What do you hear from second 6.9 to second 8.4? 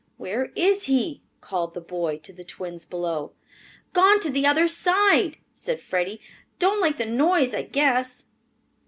the noise, I guess."